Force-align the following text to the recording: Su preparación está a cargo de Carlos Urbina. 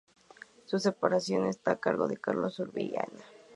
Su 0.65 0.81
preparación 0.81 1.45
está 1.45 1.73
a 1.73 1.79
cargo 1.79 2.07
de 2.07 2.17
Carlos 2.17 2.57
Urbina. 2.57 3.07